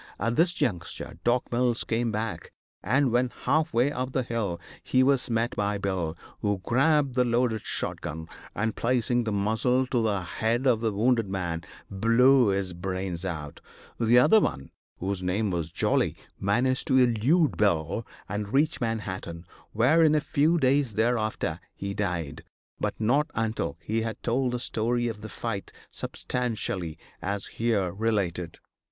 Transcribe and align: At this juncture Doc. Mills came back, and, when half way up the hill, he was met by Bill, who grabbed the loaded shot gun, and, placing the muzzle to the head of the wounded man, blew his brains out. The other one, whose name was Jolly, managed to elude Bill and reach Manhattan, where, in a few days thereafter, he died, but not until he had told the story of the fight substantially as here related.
At 0.19 0.35
this 0.35 0.55
juncture 0.55 1.19
Doc. 1.23 1.51
Mills 1.51 1.83
came 1.83 2.11
back, 2.11 2.51
and, 2.81 3.11
when 3.11 3.29
half 3.43 3.71
way 3.71 3.91
up 3.91 4.13
the 4.13 4.23
hill, 4.23 4.59
he 4.83 5.03
was 5.03 5.29
met 5.29 5.55
by 5.55 5.77
Bill, 5.77 6.17
who 6.39 6.57
grabbed 6.63 7.13
the 7.13 7.23
loaded 7.23 7.61
shot 7.63 8.01
gun, 8.01 8.27
and, 8.55 8.75
placing 8.75 9.25
the 9.25 9.31
muzzle 9.31 9.85
to 9.85 10.01
the 10.01 10.23
head 10.23 10.65
of 10.65 10.81
the 10.81 10.91
wounded 10.91 11.29
man, 11.29 11.61
blew 11.91 12.47
his 12.47 12.73
brains 12.73 13.25
out. 13.25 13.61
The 13.99 14.17
other 14.17 14.39
one, 14.39 14.71
whose 14.97 15.21
name 15.21 15.51
was 15.51 15.71
Jolly, 15.71 16.17
managed 16.39 16.87
to 16.87 16.97
elude 16.97 17.55
Bill 17.55 18.03
and 18.27 18.51
reach 18.51 18.81
Manhattan, 18.81 19.45
where, 19.71 20.01
in 20.01 20.15
a 20.15 20.19
few 20.19 20.57
days 20.57 20.95
thereafter, 20.95 21.59
he 21.75 21.93
died, 21.93 22.43
but 22.79 22.99
not 22.99 23.27
until 23.35 23.77
he 23.83 24.01
had 24.01 24.23
told 24.23 24.53
the 24.53 24.59
story 24.59 25.07
of 25.07 25.21
the 25.21 25.29
fight 25.29 25.71
substantially 25.91 26.97
as 27.21 27.45
here 27.45 27.91
related. 27.91 28.57